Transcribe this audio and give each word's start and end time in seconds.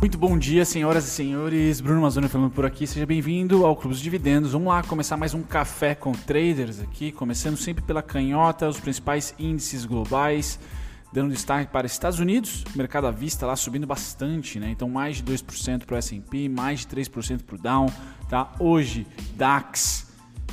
Muito 0.00 0.16
bom 0.16 0.38
dia, 0.38 0.64
senhoras 0.64 1.06
e 1.06 1.10
senhores. 1.10 1.78
Bruno 1.78 2.00
Mazzoni 2.00 2.26
falando 2.26 2.50
por 2.50 2.64
aqui. 2.64 2.86
Seja 2.86 3.04
bem-vindo 3.04 3.66
ao 3.66 3.76
Clube 3.76 3.92
dos 3.92 4.02
Dividendos. 4.02 4.52
Vamos 4.52 4.68
lá 4.68 4.82
começar 4.82 5.14
mais 5.18 5.34
um 5.34 5.42
café 5.42 5.94
com 5.94 6.12
traders 6.12 6.80
aqui, 6.80 7.12
começando 7.12 7.58
sempre 7.58 7.84
pela 7.84 8.02
canhota, 8.02 8.66
os 8.66 8.80
principais 8.80 9.34
índices 9.38 9.84
globais, 9.84 10.58
dando 11.12 11.32
destaque 11.32 11.70
para 11.70 11.86
Estados 11.86 12.18
Unidos, 12.18 12.64
mercado 12.74 13.08
à 13.08 13.10
vista 13.10 13.44
lá 13.44 13.54
subindo 13.54 13.86
bastante, 13.86 14.58
né? 14.58 14.70
Então 14.70 14.88
mais 14.88 15.18
de 15.18 15.22
2% 15.22 15.84
para 15.84 15.96
o 15.96 15.98
S&P, 15.98 16.48
mais 16.48 16.80
de 16.80 16.86
3% 16.86 17.42
para 17.42 17.56
o 17.56 17.58
Dow, 17.58 17.92
tá? 18.26 18.52
Hoje 18.58 19.06
DAX 19.36 20.09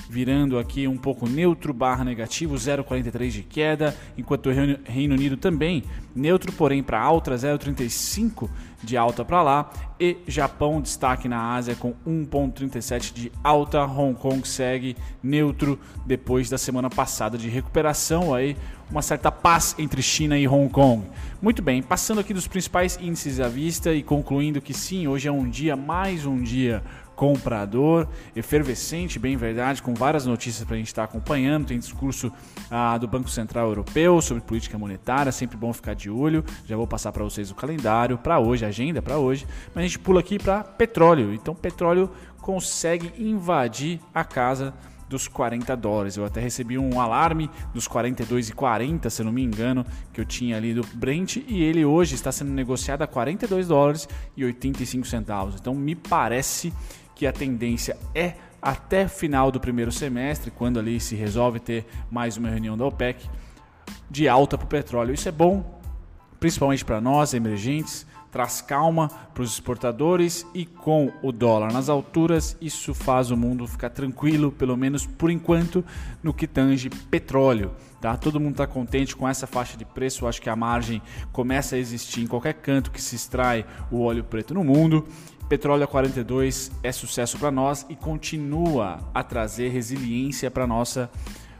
virando 0.09 0.57
aqui 0.57 0.87
um 0.87 0.97
pouco 0.97 1.27
neutro 1.27 1.73
barra 1.73 2.03
negativo, 2.03 2.55
0,43 2.55 3.29
de 3.29 3.43
queda, 3.43 3.95
enquanto 4.17 4.47
o 4.47 4.51
Reino 4.51 5.13
Unido 5.13 5.37
também 5.37 5.83
neutro, 6.15 6.51
porém 6.51 6.81
para 6.81 6.99
alta, 6.99 7.35
0,35 7.35 8.49
de 8.81 8.95
alta 8.95 9.25
para 9.25 9.41
lá, 9.41 9.71
e 9.99 10.17
Japão 10.27 10.79
destaque 10.81 11.27
na 11.27 11.53
Ásia 11.53 11.75
com 11.75 11.93
1,37 12.07 13.13
de 13.13 13.31
alta, 13.43 13.83
Hong 13.83 14.17
Kong 14.17 14.47
segue 14.47 14.95
neutro 15.21 15.79
depois 16.05 16.49
da 16.49 16.57
semana 16.57 16.89
passada 16.89 17.37
de 17.37 17.49
recuperação 17.49 18.33
aí, 18.33 18.55
uma 18.89 19.01
certa 19.01 19.31
paz 19.31 19.75
entre 19.77 20.01
China 20.01 20.37
e 20.37 20.47
Hong 20.47 20.69
Kong. 20.69 21.03
Muito 21.41 21.61
bem, 21.61 21.83
passando 21.83 22.19
aqui 22.19 22.33
dos 22.33 22.47
principais 22.47 22.97
índices 23.01 23.39
à 23.39 23.47
vista 23.47 23.93
e 23.93 24.01
concluindo 24.01 24.61
que 24.61 24.73
sim, 24.73 25.07
hoje 25.07 25.27
é 25.27 25.31
um 25.31 25.49
dia, 25.49 25.75
mais 25.75 26.25
um 26.25 26.41
dia 26.41 26.83
comprador, 27.17 28.07
efervescente, 28.35 29.17
bem 29.17 29.35
verdade, 29.35 29.81
com 29.81 29.95
várias 29.95 30.27
notícias 30.27 30.63
para 30.63 30.75
a 30.75 30.77
gente 30.77 30.87
estar 30.87 31.01
tá 31.01 31.09
acompanhando. 31.09 31.65
Tem 31.65 31.79
discurso 31.79 32.31
ah, 32.69 32.95
do 32.99 33.07
Banco 33.07 33.27
Central 33.27 33.69
Europeu 33.69 34.21
sobre 34.21 34.43
política 34.43 34.77
monetária, 34.77 35.31
sempre 35.31 35.57
bom 35.57 35.73
ficar 35.73 35.95
de 35.95 36.11
olho. 36.11 36.45
Já 36.67 36.77
vou 36.77 36.85
passar 36.85 37.11
para 37.11 37.23
vocês 37.23 37.49
o 37.49 37.55
calendário 37.55 38.19
para 38.19 38.37
hoje, 38.39 38.63
a 38.63 38.67
agenda 38.67 39.01
para 39.01 39.17
hoje. 39.17 39.47
Mas 39.73 39.83
a 39.83 39.87
gente 39.87 39.97
pula 39.97 40.19
aqui 40.19 40.37
para 40.37 40.63
petróleo. 40.63 41.33
Então, 41.33 41.55
petróleo 41.55 42.11
consegue 42.39 43.11
invadir 43.17 43.99
a 44.13 44.23
casa 44.23 44.71
dos 45.09 45.27
40 45.27 45.75
dólares. 45.75 46.17
Eu 46.17 46.25
até 46.25 46.39
recebi 46.39 46.77
um 46.77 47.01
alarme 47.01 47.49
dos 47.73 47.87
42,40, 47.87 49.09
se 49.09 49.23
não 49.23 49.31
me 49.31 49.41
engano, 49.41 49.83
que 50.13 50.21
eu 50.21 50.25
tinha 50.25 50.55
ali 50.55 50.73
do 50.73 50.85
Brent 50.93 51.37
e 51.47 51.63
ele 51.63 51.83
hoje 51.83 52.13
está 52.13 52.31
sendo 52.31 52.51
negociado 52.51 53.01
a 53.01 53.07
42 53.07 53.67
dólares 53.67 54.07
e 54.35 54.45
85 54.45 55.07
centavos. 55.07 55.55
Então 55.59 55.73
me 55.73 55.95
parece 55.95 56.71
que 57.17 57.25
a 57.25 57.33
tendência 57.33 57.97
é 58.13 58.35
até 58.61 59.07
final 59.07 59.51
do 59.51 59.59
primeiro 59.59 59.91
semestre, 59.91 60.51
quando 60.51 60.79
ali 60.79 60.99
se 60.99 61.15
resolve 61.15 61.59
ter 61.59 61.83
mais 62.11 62.37
uma 62.37 62.47
reunião 62.47 62.77
da 62.77 62.85
OPEC, 62.85 63.27
de 64.09 64.29
alta 64.29 64.55
para 64.55 64.65
o 64.65 64.67
petróleo. 64.67 65.15
Isso 65.15 65.27
é 65.27 65.31
bom, 65.31 65.81
principalmente 66.39 66.85
para 66.85 67.01
nós, 67.01 67.33
emergentes, 67.33 68.05
traz 68.31 68.61
calma 68.61 69.09
para 69.33 69.43
os 69.43 69.53
exportadores 69.53 70.45
e 70.53 70.65
com 70.65 71.11
o 71.21 71.31
dólar 71.31 71.71
nas 71.71 71.89
alturas, 71.89 72.57
isso 72.61 72.93
faz 72.93 73.31
o 73.31 73.37
mundo 73.37 73.67
ficar 73.67 73.89
tranquilo, 73.89 74.51
pelo 74.51 74.75
menos 74.75 75.05
por 75.05 75.29
enquanto, 75.29 75.83
no 76.21 76.33
que 76.33 76.47
tange 76.47 76.89
petróleo. 76.89 77.71
Tá? 77.99 78.15
Todo 78.15 78.39
mundo 78.39 78.51
está 78.51 78.67
contente 78.67 79.15
com 79.15 79.27
essa 79.27 79.47
faixa 79.47 79.75
de 79.75 79.83
preço. 79.83 80.27
Acho 80.27 80.41
que 80.41 80.49
a 80.49 80.55
margem 80.55 81.01
começa 81.31 81.75
a 81.75 81.79
existir 81.79 82.21
em 82.21 82.27
qualquer 82.27 82.53
canto 82.53 82.91
que 82.91 83.01
se 83.01 83.15
extrai 83.15 83.65
o 83.91 84.01
óleo 84.01 84.23
preto 84.23 84.53
no 84.53 84.63
mundo 84.63 85.07
Petróleo 85.49 85.85
a 85.85 85.87
42 85.87 86.71
é 86.83 86.91
sucesso 86.91 87.39
para 87.39 87.49
nós 87.49 87.85
e 87.87 87.95
continua 87.95 88.99
a 89.13 89.23
trazer 89.23 89.69
resiliência 89.69 90.51
para 90.51 90.67
nossa 90.67 91.09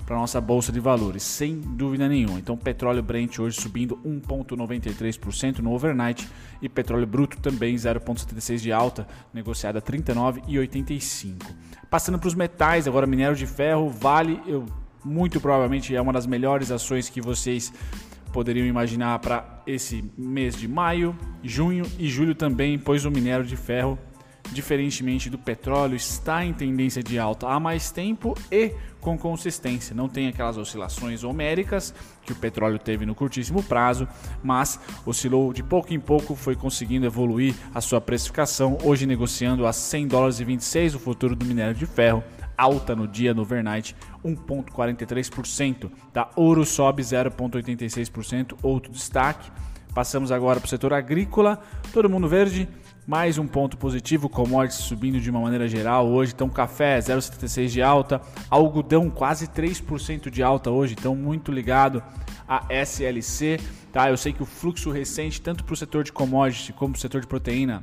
para 0.08 0.16
nossa 0.16 0.40
bolsa 0.40 0.72
de 0.72 0.80
valores, 0.80 1.22
sem 1.22 1.60
dúvida 1.60 2.08
nenhuma. 2.08 2.40
Então, 2.40 2.56
petróleo 2.56 3.04
Brent 3.04 3.40
hoje 3.40 3.60
subindo 3.60 3.98
1.93% 4.06 5.60
no 5.60 5.74
overnight 5.74 6.26
e 6.62 6.70
petróleo 6.70 7.06
bruto 7.06 7.38
também 7.42 7.76
0.76 7.76 8.60
de 8.60 8.72
alta, 8.72 9.06
negociada 9.34 9.80
a 9.80 9.82
39,85. 9.82 11.36
Passando 11.90 12.18
para 12.18 12.28
os 12.30 12.34
metais, 12.34 12.88
agora 12.88 13.06
minério 13.06 13.36
de 13.36 13.46
ferro, 13.46 13.90
Vale, 13.90 14.40
eu 14.48 14.66
muito 15.04 15.42
provavelmente 15.42 15.94
é 15.94 16.02
uma 16.02 16.14
das 16.14 16.26
melhores 16.26 16.72
ações 16.72 17.10
que 17.10 17.20
vocês 17.20 17.74
poderiam 18.32 18.66
imaginar 18.66 19.20
para 19.20 19.62
esse 19.68 20.10
mês 20.18 20.56
de 20.56 20.70
maio, 20.70 21.14
junho 21.44 21.86
e 22.00 22.08
julho 22.08 22.34
também, 22.34 22.80
pois 22.80 23.04
o 23.04 23.12
minério 23.12 23.46
de 23.46 23.58
ferro, 23.58 24.00
diferentemente 24.52 25.30
do 25.30 25.38
petróleo, 25.38 25.96
está 25.96 26.44
em 26.44 26.54
tendência 26.54 27.04
de 27.04 27.20
alta 27.20 27.48
há 27.48 27.60
mais 27.60 27.92
tempo 27.92 28.36
e 28.52 28.74
com 29.00 29.18
consistência. 29.18 29.96
Não 29.96 30.10
tem 30.10 30.28
aquelas 30.28 30.58
oscilações 30.58 31.24
homéricas 31.24 31.94
que 32.26 32.32
o 32.32 32.36
petróleo 32.36 32.80
teve 32.80 33.06
no 33.06 33.16
curtíssimo 33.16 33.64
prazo, 33.64 34.08
mas 34.44 34.80
oscilou 35.06 35.54
de 35.54 35.64
pouco 35.64 35.94
em 35.94 36.00
pouco, 36.00 36.36
foi 36.36 36.56
conseguindo 36.56 37.06
evoluir 37.06 37.56
a 37.74 37.82
sua 37.82 38.02
precificação, 38.02 38.78
hoje 38.84 39.06
negociando 39.06 39.66
a 39.66 39.74
100 39.74 40.08
dólares 40.08 40.40
e 40.40 40.44
26 40.44 40.96
o 40.96 41.00
futuro 41.00 41.36
do 41.36 41.46
minério 41.46 41.76
de 41.76 41.86
ferro 41.86 42.24
alta 42.58 42.96
no 42.96 43.08
dia 43.08 43.34
no 43.34 43.44
overnight, 43.44 43.96
1,43%. 44.26 45.92
Tá? 46.12 46.30
Ouro 46.36 46.66
sobe 46.66 47.04
0,86%, 47.04 48.58
outro 48.64 48.92
destaque. 48.92 49.52
Passamos 49.94 50.32
agora 50.32 50.60
para 50.60 50.68
o 50.68 50.70
setor 50.70 50.94
agrícola, 50.94 51.62
todo 51.94 52.10
mundo 52.10 52.28
verde, 52.28 52.68
mais 53.08 53.38
um 53.38 53.48
ponto 53.48 53.78
positivo, 53.78 54.28
commodities 54.28 54.84
subindo 54.84 55.18
de 55.18 55.30
uma 55.30 55.40
maneira 55.40 55.66
geral 55.66 56.10
hoje. 56.10 56.34
Então, 56.36 56.50
café 56.50 57.00
0,76 57.00 57.68
de 57.70 57.82
alta, 57.82 58.22
algodão 58.50 59.10
quase 59.10 59.48
3% 59.48 60.30
de 60.30 60.44
alta 60.44 60.70
hoje, 60.70 60.94
então 61.00 61.16
muito 61.16 61.50
ligado 61.50 62.04
a 62.46 62.66
SLC. 62.70 63.62
Tá? 63.94 64.10
Eu 64.10 64.18
sei 64.18 64.34
que 64.34 64.44
o 64.44 64.46
fluxo 64.46 64.92
recente, 64.92 65.40
tanto 65.40 65.64
para 65.64 65.74
o 65.74 65.78
setor 65.78 66.04
de 66.04 66.12
commodities 66.12 66.76
como 66.76 66.92
para 66.92 66.98
o 66.98 67.02
setor 67.02 67.22
de 67.22 67.28
proteína, 67.28 67.82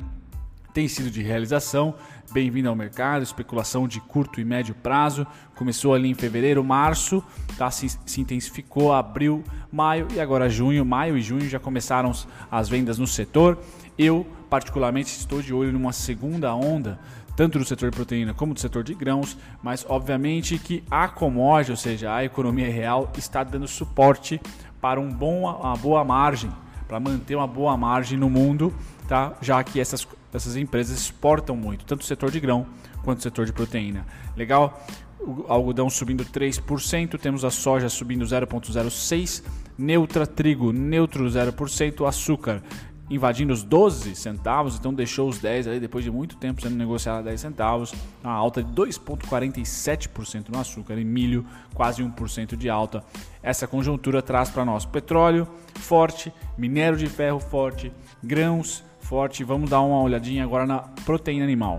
tem 0.74 0.88
sido 0.88 1.10
de 1.10 1.22
realização. 1.22 1.94
Bem-vindo 2.30 2.68
ao 2.68 2.74
mercado, 2.74 3.22
especulação 3.22 3.88
de 3.88 4.00
curto 4.00 4.40
e 4.40 4.44
médio 4.44 4.74
prazo. 4.74 5.26
Começou 5.54 5.94
ali 5.94 6.10
em 6.10 6.14
fevereiro, 6.14 6.62
março, 6.62 7.24
tá? 7.56 7.70
se, 7.70 7.88
se 8.04 8.20
intensificou, 8.20 8.92
abril, 8.92 9.42
maio 9.72 10.06
e 10.12 10.20
agora 10.20 10.50
junho. 10.50 10.84
Maio 10.84 11.16
e 11.16 11.22
junho 11.22 11.48
já 11.48 11.58
começaram 11.58 12.12
as 12.50 12.68
vendas 12.68 12.98
no 12.98 13.06
setor. 13.06 13.56
Eu, 13.96 14.26
particularmente, 14.54 15.18
estou 15.18 15.42
de 15.42 15.52
olho 15.52 15.72
numa 15.72 15.92
segunda 15.92 16.54
onda 16.54 16.96
tanto 17.34 17.58
do 17.58 17.64
setor 17.64 17.90
de 17.90 17.96
proteína 17.96 18.32
como 18.32 18.54
do 18.54 18.60
setor 18.60 18.84
de 18.84 18.94
grãos, 18.94 19.36
mas 19.60 19.84
obviamente 19.88 20.56
que 20.56 20.84
a 20.88 21.08
commodity, 21.08 21.72
ou 21.72 21.76
seja, 21.76 22.14
a 22.14 22.24
economia 22.24 22.70
real, 22.70 23.10
está 23.18 23.42
dando 23.42 23.66
suporte 23.66 24.40
para 24.80 25.00
um 25.00 25.12
bom, 25.12 25.40
uma 25.40 25.76
boa 25.76 26.04
margem, 26.04 26.52
para 26.86 27.00
manter 27.00 27.34
uma 27.34 27.48
boa 27.48 27.76
margem 27.76 28.16
no 28.16 28.30
mundo, 28.30 28.72
tá? 29.08 29.32
já 29.42 29.60
que 29.64 29.80
essas 29.80 30.06
essas 30.32 30.54
empresas 30.56 30.96
exportam 30.96 31.56
muito, 31.56 31.84
tanto 31.84 32.02
o 32.02 32.04
setor 32.04 32.30
de 32.30 32.38
grão 32.38 32.64
quanto 33.02 33.18
o 33.18 33.22
setor 33.22 33.46
de 33.46 33.52
proteína. 33.52 34.06
Legal? 34.36 34.84
O 35.18 35.46
algodão 35.48 35.90
subindo 35.90 36.24
3%, 36.24 37.18
temos 37.18 37.44
a 37.44 37.50
soja 37.50 37.88
subindo 37.88 38.24
0,06%, 38.24 39.42
neutra, 39.76 40.26
trigo 40.26 40.72
neutro 40.72 41.24
0%, 41.24 42.06
açúcar 42.06 42.62
invadindo 43.10 43.52
os 43.52 43.62
12 43.62 44.14
centavos, 44.14 44.76
então 44.76 44.92
deixou 44.92 45.28
os 45.28 45.38
10 45.38 45.68
aí 45.68 45.80
depois 45.80 46.04
de 46.04 46.10
muito 46.10 46.36
tempo 46.36 46.62
sendo 46.62 46.76
negociado 46.76 47.18
a 47.18 47.22
10 47.22 47.40
centavos, 47.40 47.94
uma 48.22 48.32
alta 48.32 48.62
de 48.62 48.72
2,47% 48.72 50.48
no 50.48 50.58
açúcar 50.58 50.94
e 50.94 51.04
milho, 51.04 51.44
quase 51.74 52.02
1% 52.02 52.56
de 52.56 52.70
alta. 52.70 53.04
Essa 53.42 53.66
conjuntura 53.66 54.22
traz 54.22 54.50
para 54.50 54.64
nós 54.64 54.84
petróleo 54.84 55.46
forte, 55.74 56.32
minério 56.56 56.96
de 56.96 57.06
ferro 57.06 57.40
forte, 57.40 57.92
grãos 58.22 58.82
forte. 59.00 59.44
Vamos 59.44 59.68
dar 59.68 59.82
uma 59.82 60.00
olhadinha 60.00 60.42
agora 60.42 60.66
na 60.66 60.78
proteína 60.78 61.44
animal. 61.44 61.78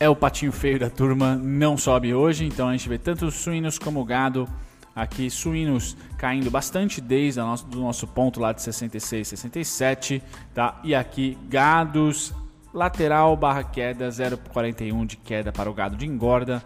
É 0.00 0.08
o 0.08 0.16
patinho 0.16 0.52
feio 0.52 0.78
da 0.78 0.90
turma, 0.90 1.36
não 1.36 1.78
sobe 1.78 2.12
hoje, 2.12 2.44
então 2.44 2.68
a 2.68 2.72
gente 2.72 2.88
vê 2.88 2.98
tanto 2.98 3.30
suínos 3.30 3.78
como 3.78 4.04
gado. 4.04 4.48
Aqui 4.96 5.28
suínos 5.28 5.94
caindo 6.16 6.50
bastante 6.50 7.02
desde 7.02 7.38
nosso, 7.38 7.66
do 7.66 7.80
nosso 7.80 8.06
ponto 8.06 8.40
lá 8.40 8.52
de 8.52 8.62
66, 8.62 9.28
67, 9.28 10.22
tá? 10.54 10.80
E 10.82 10.94
aqui 10.94 11.36
gados 11.50 12.32
lateral 12.72 13.36
barra 13.36 13.62
queda 13.62 14.08
0,41 14.08 15.06
de 15.06 15.18
queda 15.18 15.52
para 15.52 15.70
o 15.70 15.74
gado 15.74 15.96
de 15.96 16.06
engorda, 16.06 16.64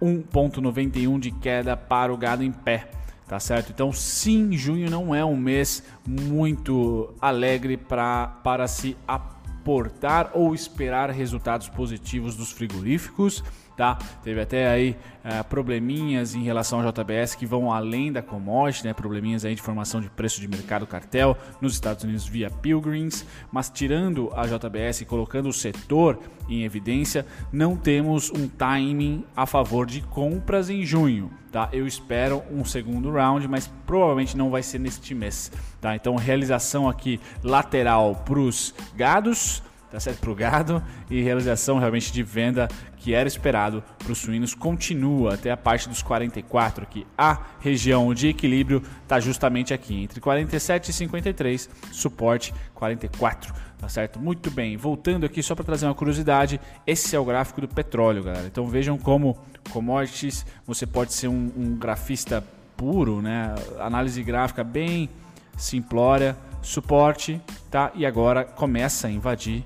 1,91 0.00 1.20
de 1.20 1.30
queda 1.30 1.76
para 1.76 2.12
o 2.12 2.16
gado 2.16 2.42
em 2.42 2.50
pé. 2.50 2.88
Tá 3.28 3.40
certo? 3.40 3.72
Então, 3.72 3.92
sim, 3.92 4.52
junho 4.52 4.88
não 4.88 5.12
é 5.12 5.24
um 5.24 5.36
mês 5.36 5.82
muito 6.06 7.12
alegre 7.20 7.76
pra, 7.76 8.28
para 8.44 8.68
se 8.68 8.96
apoiar 9.06 9.35
exportar 9.66 10.30
ou 10.32 10.54
esperar 10.54 11.10
resultados 11.10 11.68
positivos 11.68 12.36
dos 12.36 12.52
frigoríficos. 12.52 13.42
Tá? 13.76 13.98
Teve 14.22 14.40
até 14.40 14.68
aí 14.68 14.96
uh, 15.22 15.44
probleminhas 15.44 16.34
em 16.34 16.42
relação 16.42 16.80
ao 16.80 16.90
JBS 16.90 17.34
que 17.34 17.44
vão 17.44 17.70
além 17.70 18.10
da 18.10 18.22
commodity, 18.22 18.86
né? 18.86 18.94
probleminhas 18.94 19.44
aí 19.44 19.54
de 19.54 19.60
formação 19.60 20.00
de 20.00 20.08
preço 20.08 20.40
de 20.40 20.48
mercado 20.48 20.86
cartel 20.86 21.36
nos 21.60 21.74
Estados 21.74 22.02
Unidos 22.02 22.26
via 22.26 22.48
Pilgrims, 22.48 23.26
mas 23.52 23.68
tirando 23.68 24.32
a 24.34 24.46
JBS 24.46 25.02
e 25.02 25.04
colocando 25.04 25.50
o 25.50 25.52
setor 25.52 26.18
em 26.48 26.62
evidência, 26.62 27.26
não 27.52 27.76
temos 27.76 28.30
um 28.30 28.48
timing 28.48 29.26
a 29.36 29.44
favor 29.44 29.84
de 29.84 30.00
compras 30.00 30.70
em 30.70 30.82
junho. 30.82 31.30
Tá? 31.52 31.68
Eu 31.70 31.86
espero 31.86 32.42
um 32.50 32.64
segundo 32.64 33.10
round, 33.10 33.46
mas 33.48 33.70
provavelmente 33.86 34.36
não 34.36 34.50
vai 34.50 34.62
ser 34.62 34.78
neste 34.78 35.14
mês. 35.14 35.52
Tá? 35.80 35.94
Então, 35.94 36.16
realização 36.16 36.88
aqui 36.88 37.20
lateral 37.42 38.14
para 38.24 38.38
os 38.38 38.74
gados 38.94 39.55
tá 39.96 40.00
certo? 40.00 40.18
Para 40.18 40.30
o 40.30 40.34
gado 40.34 40.82
e 41.08 41.22
realização 41.22 41.78
realmente 41.78 42.12
de 42.12 42.22
venda 42.22 42.68
que 42.98 43.14
era 43.14 43.26
esperado 43.26 43.82
para 43.96 44.12
os 44.12 44.18
suínos 44.18 44.54
continua 44.54 45.32
até 45.32 45.50
a 45.50 45.56
parte 45.56 45.88
dos 45.88 46.02
44 46.02 46.82
aqui. 46.82 47.06
A 47.16 47.38
região 47.60 48.12
de 48.12 48.28
equilíbrio 48.28 48.82
está 49.02 49.18
justamente 49.18 49.72
aqui, 49.72 50.02
entre 50.02 50.20
47 50.20 50.90
e 50.90 50.92
53, 50.92 51.70
suporte 51.90 52.52
44, 52.74 53.54
tá 53.78 53.88
certo? 53.88 54.20
Muito 54.20 54.50
bem, 54.50 54.76
voltando 54.76 55.24
aqui 55.24 55.42
só 55.42 55.54
para 55.54 55.64
trazer 55.64 55.86
uma 55.86 55.94
curiosidade, 55.94 56.60
esse 56.86 57.16
é 57.16 57.18
o 57.18 57.24
gráfico 57.24 57.62
do 57.62 57.68
petróleo, 57.68 58.22
galera. 58.22 58.46
Então 58.46 58.66
vejam 58.66 58.98
como 58.98 59.38
commodities, 59.70 60.44
você 60.66 60.86
pode 60.86 61.14
ser 61.14 61.28
um, 61.28 61.50
um 61.56 61.74
grafista 61.74 62.44
puro, 62.76 63.22
né? 63.22 63.54
Análise 63.78 64.22
gráfica 64.22 64.62
bem 64.62 65.08
simplória, 65.56 66.36
suporte, 66.60 67.40
tá? 67.70 67.90
E 67.94 68.04
agora 68.04 68.44
começa 68.44 69.06
a 69.06 69.10
invadir 69.10 69.64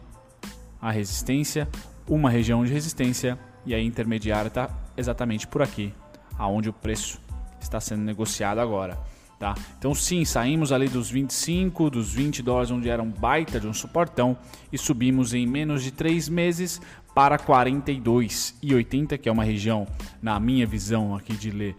a 0.81 0.91
resistência, 0.91 1.69
uma 2.09 2.31
região 2.31 2.65
de 2.65 2.73
resistência 2.73 3.39
e 3.67 3.75
a 3.75 3.81
intermediária 3.81 4.49
está 4.49 4.71
exatamente 4.97 5.47
por 5.47 5.63
aqui, 5.63 5.93
aonde 6.39 6.69
o 6.69 6.73
preço 6.73 7.21
está 7.61 7.81
sendo 7.81 8.03
negociado 8.03 8.59
agora. 8.59 8.99
Tá? 9.39 9.55
Então 9.79 9.95
sim, 9.95 10.23
saímos 10.25 10.71
ali 10.71 10.87
dos 10.87 11.11
25, 11.11 11.89
dos 11.89 12.13
20 12.13 12.43
dólares, 12.43 12.71
onde 12.71 12.91
era 12.91 13.03
um 13.03 13.11
baita 13.11 13.59
de 13.59 13.67
um 13.67 13.73
suportão, 13.73 14.37
e 14.71 14.77
subimos 14.77 15.33
em 15.33 15.47
menos 15.47 15.83
de 15.83 15.91
3 15.91 16.29
meses 16.29 16.79
para 17.15 17.39
42,80, 17.39 19.17
que 19.17 19.29
é 19.29 19.33
uma 19.33 19.43
região, 19.43 19.87
na 20.21 20.39
minha 20.39 20.67
visão 20.67 21.17
aqui 21.17 21.35
de 21.35 21.51
ler, 21.51 21.75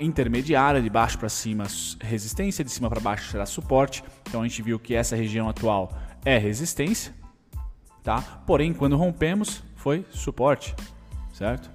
intermediária, 0.00 0.82
de 0.82 0.90
baixo 0.90 1.16
para 1.16 1.28
cima 1.28 1.64
resistência, 2.00 2.64
de 2.64 2.70
cima 2.70 2.90
para 2.90 3.00
baixo 3.00 3.30
será 3.30 3.46
suporte. 3.46 4.02
Então 4.28 4.42
a 4.42 4.48
gente 4.48 4.60
viu 4.60 4.78
que 4.78 4.92
essa 4.92 5.14
região 5.14 5.48
atual 5.48 5.96
é 6.24 6.36
resistência, 6.36 7.14
tá? 8.04 8.22
Porém, 8.46 8.72
quando 8.72 8.96
rompemos, 8.96 9.64
foi 9.74 10.06
suporte, 10.10 10.76
certo? 11.32 11.70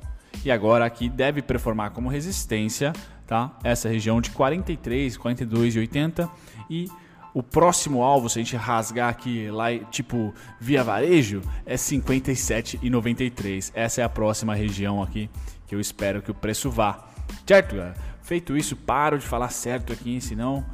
E 0.46 0.52
agora 0.52 0.86
aqui 0.86 1.10
deve 1.10 1.42
performar 1.42 1.92
como 1.92 2.08
resistência, 2.08 2.94
tá? 3.28 3.58
Essa 3.64 3.90
região 3.90 4.22
de 4.22 4.30
43, 4.30 5.18
42 5.18 5.76
e 5.76 5.80
80 5.80 6.30
e 6.70 6.88
o 7.34 7.44
próximo 7.44 8.02
alvo, 8.02 8.30
se 8.30 8.40
a 8.40 8.44
gente 8.44 8.56
rasgar 8.56 9.10
aqui 9.10 9.50
lá, 9.52 9.78
tipo 9.92 10.34
via 10.60 10.84
varejo, 10.84 11.42
é 11.66 11.76
57,93. 11.76 13.72
Essa 13.74 14.02
é 14.02 14.04
a 14.04 14.10
próxima 14.10 14.56
região 14.56 15.02
aqui 15.04 15.30
que 15.68 15.76
eu 15.76 15.80
espero 15.80 16.22
que 16.22 16.32
o 16.32 16.34
preço 16.34 16.72
vá. 16.72 17.08
Certo, 17.46 17.76
galera? 17.76 17.96
Feito 18.24 18.58
isso, 18.58 18.76
paro 18.76 19.18
de 19.18 19.26
falar 19.26 19.50
certo 19.50 19.94
aqui, 19.94 20.20
senão 20.22 20.66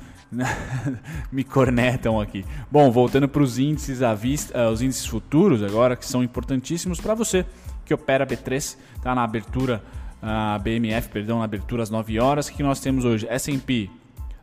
me 1.32 1.44
cornetam 1.44 2.20
aqui. 2.20 2.46
Bom, 2.72 2.92
voltando 2.92 3.28
para 3.28 3.42
os 3.42 3.60
índices 3.60 4.02
à 4.02 4.14
vista, 4.14 4.58
uh, 4.58 4.72
os 4.72 4.82
índices 4.82 5.06
futuros 5.06 5.64
agora, 5.64 5.96
que 5.96 6.06
são 6.06 6.24
importantíssimos 6.24 7.00
para 7.00 7.14
você 7.14 7.46
que 7.86 7.94
opera 7.94 8.26
B3, 8.26 8.78
tá 9.02 9.14
na 9.14 9.24
abertura, 9.24 9.84
uh, 10.22 10.60
BMF, 10.60 11.10
perdão, 11.10 11.40
na 11.40 11.46
abertura 11.46 11.84
às 11.84 11.90
9 11.90 12.20
horas. 12.20 12.50
Que 12.50 12.64
nós 12.64 12.80
temos 12.80 13.06
hoje? 13.06 13.28
S&P 13.30 13.90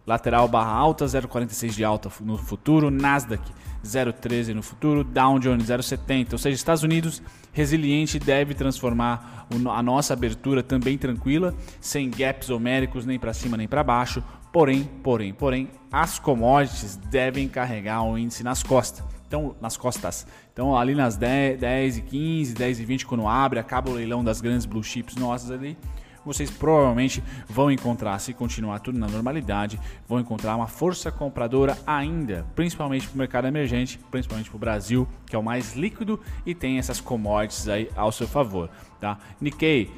lateral 0.06 0.48
barra 0.48 0.70
alta, 0.70 1.04
0,46 1.04 1.70
de 1.70 1.84
alta 1.84 2.10
no 2.20 2.36
futuro, 2.36 2.90
Nasdaq 2.90 3.42
0,13 3.84 4.54
no 4.54 4.62
futuro, 4.62 5.02
Dow 5.02 5.38
Jones 5.38 5.68
0,70, 5.68 6.32
ou 6.32 6.38
seja, 6.38 6.54
Estados 6.54 6.82
Unidos 6.82 7.22
resiliente 7.52 8.18
deve 8.18 8.54
transformar 8.54 9.46
a 9.70 9.82
nossa 9.82 10.12
abertura 10.12 10.62
também 10.62 10.96
tranquila, 10.96 11.54
sem 11.80 12.10
gaps 12.10 12.48
homéricos 12.48 13.04
nem 13.04 13.18
para 13.18 13.34
cima 13.34 13.56
nem 13.56 13.68
para 13.68 13.82
baixo, 13.82 14.22
porém, 14.52 14.84
porém, 15.02 15.32
porém, 15.32 15.70
as 15.90 16.18
commodities 16.18 16.96
devem 16.96 17.48
carregar 17.48 18.02
o 18.02 18.18
índice 18.18 18.44
nas 18.44 18.62
costas. 18.62 19.04
Então, 19.26 19.56
nas 19.60 19.78
costas. 19.78 20.26
Então, 20.52 20.76
ali 20.76 20.94
nas 20.94 21.16
10, 21.16 21.58
10 21.58 21.96
e 21.96 22.02
15, 22.02 22.54
10 22.54 22.80
e 22.80 22.84
20, 22.84 23.06
quando 23.06 23.26
abre, 23.26 23.58
acaba 23.58 23.90
o 23.90 23.94
leilão 23.94 24.22
das 24.22 24.42
grandes 24.42 24.66
blue 24.66 24.82
chips 24.84 25.16
nossas 25.16 25.50
ali, 25.50 25.76
vocês 26.24 26.50
provavelmente 26.50 27.22
vão 27.48 27.70
encontrar, 27.70 28.18
se 28.18 28.32
continuar 28.32 28.78
tudo 28.78 28.98
na 28.98 29.08
normalidade, 29.08 29.80
vão 30.06 30.20
encontrar 30.20 30.54
uma 30.54 30.68
força 30.68 31.10
compradora 31.10 31.76
ainda, 31.86 32.46
principalmente 32.54 33.08
para 33.08 33.14
o 33.14 33.18
mercado 33.18 33.46
emergente, 33.46 33.98
principalmente 34.10 34.48
para 34.48 34.56
o 34.56 34.60
Brasil, 34.60 35.08
que 35.26 35.34
é 35.34 35.38
o 35.38 35.42
mais 35.42 35.74
líquido 35.74 36.20
e 36.46 36.54
tem 36.54 36.78
essas 36.78 37.00
commodities 37.00 37.68
aí 37.68 37.90
ao 37.96 38.12
seu 38.12 38.28
favor. 38.28 38.70
Tá? 39.00 39.18
Nikkei 39.40 39.90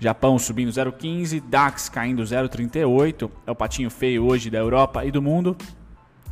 Japão 0.00 0.38
subindo 0.38 0.70
0,15, 0.70 1.40
DAX 1.40 1.88
caindo 1.88 2.22
0,38, 2.22 3.30
é 3.46 3.50
o 3.50 3.54
patinho 3.54 3.90
feio 3.90 4.24
hoje 4.24 4.48
da 4.48 4.58
Europa 4.58 5.04
e 5.04 5.10
do 5.10 5.20
mundo. 5.20 5.56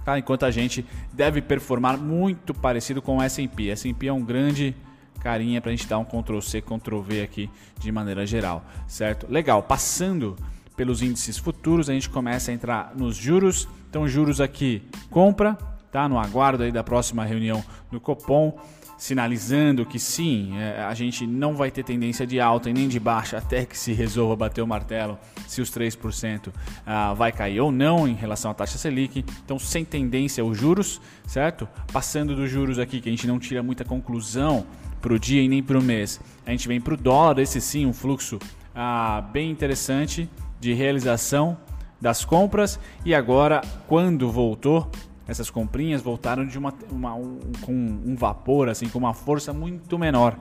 Tá? 0.05 0.19
Enquanto 0.19 0.45
a 0.45 0.51
gente 0.51 0.87
deve 1.13 1.43
performar 1.43 1.99
muito 1.99 2.55
parecido 2.55 3.03
com 3.03 3.19
o 3.19 3.23
S&P. 3.23 3.71
S&P 3.71 4.07
é 4.07 4.13
um 4.13 4.25
grande 4.25 4.75
carinha 5.21 5.61
para 5.61 5.73
a 5.73 5.75
gente 5.75 5.89
dar 5.89 5.99
um 5.99 6.05
Ctrl 6.05 6.41
C, 6.41 6.61
Ctrl 6.61 7.01
V 7.01 7.23
aqui 7.23 7.51
de 7.81 7.91
maneira 7.91 8.25
geral, 8.25 8.65
certo? 8.87 9.27
Legal, 9.29 9.61
passando 9.63 10.37
pelos 10.77 11.03
índices 11.03 11.39
futuros, 11.39 11.91
a 11.91 11.93
gente 11.93 12.09
começa 12.09 12.53
a 12.53 12.55
entrar 12.55 12.93
nos 12.95 13.17
juros. 13.17 13.67
Então, 13.91 14.07
juros 14.07 14.41
aqui, 14.41 14.83
compra, 15.11 15.55
tá? 15.91 16.09
No 16.09 16.19
aguardo 16.19 16.63
aí 16.63 16.71
da 16.71 16.85
próxima 16.85 17.25
reunião 17.25 17.65
do 17.91 17.99
Copom, 17.99 18.57
sinalizando 18.97 19.85
que 19.85 19.99
sim, 19.99 20.57
é, 20.59 20.83
a 20.83 20.95
gente 20.95 21.27
não 21.27 21.55
vai 21.55 21.71
ter 21.71 21.85
tendência 21.85 22.27
de 22.27 22.41
alta 22.41 22.71
e 22.71 22.73
nem 22.73 22.89
de 22.89 22.99
baixa 22.99 23.39
até 23.39 23.65
que 23.65 23.77
se 23.77 23.93
resolva 23.93 24.35
bater 24.35 24.63
o 24.63 24.67
martelo 24.67 25.19
se 25.47 25.61
os 25.61 25.71
3% 25.71 26.49
ah, 26.85 27.13
vai 27.15 27.31
cair 27.31 27.61
ou 27.61 27.71
não 27.71 28.09
em 28.09 28.15
relação 28.15 28.51
à 28.51 28.55
taxa 28.55 28.79
Selic. 28.79 29.25
Então, 29.45 29.59
sem 29.59 29.85
tendência 29.85 30.45
os 30.45 30.57
juros, 30.57 31.01
certo? 31.27 31.69
Passando 31.93 32.35
dos 32.35 32.51
juros 32.51 32.79
aqui, 32.79 33.01
que 33.01 33.09
a 33.09 33.13
gente 33.13 33.27
não 33.27 33.39
tira 33.39 33.63
muita 33.63 33.85
conclusão 33.85 34.67
para 35.01 35.13
o 35.13 35.19
dia 35.19 35.43
e 35.43 35.49
nem 35.49 35.63
para 35.63 35.79
o 35.79 35.83
mês. 35.83 36.21
A 36.45 36.51
gente 36.51 36.67
vem 36.67 36.81
para 36.81 36.95
o 36.95 36.97
dólar, 36.97 37.39
esse 37.39 37.61
sim, 37.61 37.87
um 37.87 37.93
fluxo 37.93 38.39
ah, 38.75 39.23
bem 39.33 39.51
interessante 39.51 40.29
de 40.59 40.73
realização 40.73 41.57
das 42.01 42.25
compras 42.25 42.79
e 43.05 43.15
agora 43.15 43.63
quando 43.87 44.31
voltou 44.31 44.91
essas 45.27 45.51
comprinhas 45.51 46.03
voltaram 46.03 46.47
de 46.47 46.59
uma, 46.59 46.75
uma 46.91 47.15
um, 47.15 47.39
com 47.61 47.73
um 47.73 48.15
vapor 48.17 48.69
assim 48.69 48.89
com 48.89 48.99
uma 48.99 49.15
força 49.15 49.53
muito 49.53 49.99
menor 49.99 50.37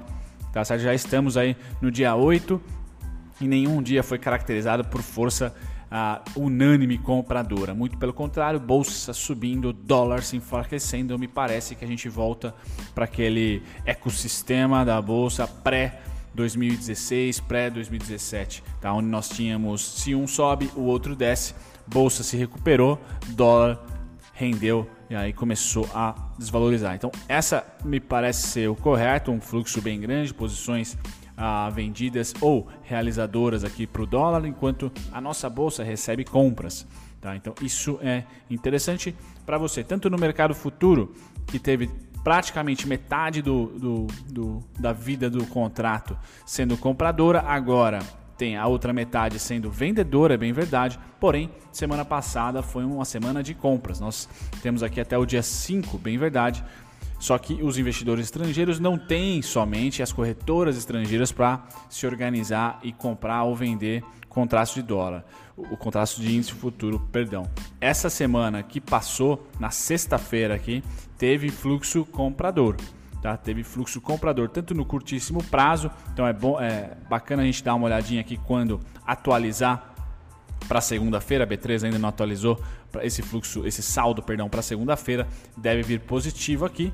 tá 0.53 0.63
certo? 0.63 0.81
já 0.81 0.93
estamos 0.93 1.37
aí 1.37 1.55
no 1.81 1.91
dia 1.91 2.15
8 2.15 2.61
e 3.41 3.47
nenhum 3.47 3.81
dia 3.81 4.01
foi 4.03 4.17
caracterizado 4.17 4.85
por 4.85 5.01
força 5.01 5.53
uh, 5.91 6.39
unânime 6.39 6.97
compradora. 6.97 7.73
Muito 7.73 7.97
pelo 7.97 8.13
contrário, 8.13 8.59
bolsa 8.59 9.13
subindo, 9.13 9.73
dólar 9.73 10.23
se 10.23 10.37
enfraquecendo. 10.37 11.17
Me 11.17 11.27
parece 11.27 11.75
que 11.75 11.83
a 11.83 11.87
gente 11.87 12.09
volta 12.09 12.53
para 12.93 13.05
aquele 13.05 13.61
ecossistema 13.85 14.85
da 14.85 15.01
bolsa 15.01 15.47
pré 15.47 16.01
2016, 16.33 17.39
pré 17.41 17.69
2017, 17.69 18.63
tá? 18.81 18.93
Onde 18.93 19.07
nós 19.07 19.29
tínhamos 19.29 19.81
se 20.01 20.13
um 20.13 20.27
sobe, 20.27 20.69
o 20.75 20.81
outro 20.81 21.15
desce, 21.15 21.55
bolsa 21.87 22.23
se 22.23 22.35
recuperou, 22.35 23.01
dólar 23.29 23.79
rendeu 24.35 24.87
e 25.09 25.15
aí 25.15 25.33
começou 25.33 25.89
a 25.93 26.13
desvalorizar. 26.37 26.93
Então, 26.93 27.11
essa 27.27 27.65
me 27.83 27.99
parece 27.99 28.47
ser 28.47 28.69
o 28.69 28.75
correto, 28.75 29.31
um 29.31 29.41
fluxo 29.41 29.81
bem 29.81 29.99
grande, 29.99 30.33
posições 30.33 30.97
ah, 31.37 31.69
vendidas 31.69 32.33
ou 32.41 32.67
realizadoras 32.83 33.63
aqui 33.63 33.87
para 33.87 34.01
o 34.01 34.05
dólar, 34.05 34.45
enquanto 34.45 34.91
a 35.11 35.19
nossa 35.19 35.49
bolsa 35.49 35.83
recebe 35.83 36.23
compras. 36.23 36.85
Tá? 37.19 37.35
Então 37.35 37.53
isso 37.61 37.97
é 38.01 38.23
interessante 38.49 39.15
para 39.45 39.57
você, 39.57 39.83
tanto 39.83 40.09
no 40.09 40.17
mercado 40.17 40.53
futuro, 40.53 41.13
que 41.47 41.57
teve 41.57 41.89
praticamente 42.23 42.87
metade 42.87 43.41
do, 43.41 43.65
do, 43.67 44.07
do, 44.31 44.63
da 44.79 44.91
vida 44.91 45.29
do 45.29 45.45
contrato 45.45 46.17
sendo 46.45 46.75
compradora, 46.75 47.41
agora 47.41 47.99
tem 48.37 48.57
a 48.57 48.67
outra 48.67 48.91
metade 48.91 49.39
sendo 49.39 49.69
vendedora, 49.69 50.33
é 50.33 50.37
bem 50.37 50.51
verdade. 50.51 50.99
Porém, 51.19 51.49
semana 51.71 52.03
passada 52.03 52.61
foi 52.61 52.83
uma 52.83 53.05
semana 53.05 53.41
de 53.41 53.53
compras. 53.53 53.99
Nós 53.99 54.27
temos 54.61 54.83
aqui 54.83 54.99
até 54.99 55.17
o 55.17 55.25
dia 55.25 55.41
5, 55.41 55.97
bem 55.97 56.17
verdade, 56.17 56.63
só 57.19 57.37
que 57.37 57.63
os 57.63 57.77
investidores 57.77 58.25
estrangeiros 58.25 58.79
não 58.79 58.97
têm 58.97 59.41
somente 59.41 60.03
as 60.03 60.11
corretoras 60.11 60.77
estrangeiras 60.77 61.31
para 61.31 61.63
se 61.89 62.05
organizar 62.05 62.79
e 62.83 62.91
comprar 62.91 63.43
ou 63.43 63.55
vender 63.55 64.03
contratos 64.29 64.73
de 64.73 64.81
dólar, 64.81 65.25
o 65.55 65.77
contrato 65.77 66.19
de 66.19 66.35
índice 66.35 66.51
futuro, 66.51 66.99
perdão. 67.11 67.49
Essa 67.79 68.09
semana 68.09 68.61
que 68.61 68.81
passou, 68.81 69.47
na 69.57 69.71
sexta-feira 69.71 70.53
aqui, 70.53 70.83
teve 71.17 71.49
fluxo 71.49 72.03
comprador. 72.03 72.75
Tá? 73.25 73.35
Teve 73.35 73.63
fluxo 73.63 73.99
comprador 73.99 74.47
tanto 74.49 74.75
no 74.75 74.85
curtíssimo 74.85 75.43
prazo, 75.45 75.89
então 76.13 76.27
é 76.27 76.31
bom, 76.31 76.61
é 76.61 76.95
bacana 77.09 77.41
a 77.41 77.45
gente 77.45 77.63
dar 77.63 77.73
uma 77.73 77.87
olhadinha 77.87 78.21
aqui 78.21 78.37
quando 78.37 78.79
atualizar 79.03 79.95
para 80.67 80.79
segunda-feira, 80.79 81.43
a 81.43 81.47
B3 81.47 81.85
ainda 81.85 81.97
não 81.97 82.09
atualizou 82.09 82.61
esse 83.01 83.23
fluxo, 83.23 83.65
esse 83.65 83.81
saldo, 83.81 84.21
perdão, 84.21 84.47
para 84.47 84.61
segunda-feira 84.61 85.27
deve 85.57 85.81
vir 85.81 86.01
positivo 86.01 86.65
aqui. 86.65 86.93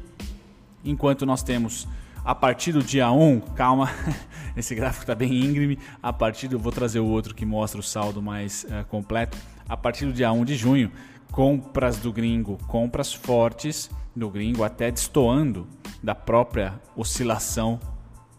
Enquanto 0.85 1.25
nós 1.25 1.43
temos 1.43 1.85
a 2.23 2.33
partir 2.33 2.71
do 2.71 2.81
dia 2.81 3.11
1, 3.11 3.41
calma, 3.53 3.91
esse 4.55 4.73
gráfico 4.73 5.03
está 5.03 5.13
bem 5.13 5.33
íngreme. 5.33 5.77
A 6.01 6.13
partir 6.13 6.47
do, 6.47 6.57
vou 6.57 6.71
trazer 6.71 7.01
o 7.01 7.07
outro 7.07 7.35
que 7.35 7.45
mostra 7.45 7.77
o 7.77 7.83
saldo 7.83 8.21
mais 8.21 8.63
uh, 8.63 8.85
completo. 8.85 9.37
A 9.67 9.75
partir 9.75 10.05
do 10.05 10.13
dia 10.13 10.31
1 10.31 10.45
de 10.45 10.55
junho, 10.55 10.93
compras 11.31 11.97
do 11.97 12.11
gringo, 12.11 12.57
compras 12.67 13.13
fortes 13.13 13.89
do 14.15 14.29
gringo, 14.29 14.63
até 14.63 14.91
destoando 14.91 15.67
da 16.03 16.13
própria 16.13 16.79
oscilação 16.95 17.79